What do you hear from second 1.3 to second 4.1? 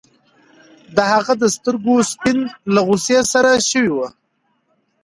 د سترګو سپین له غوسې سره شوي وو.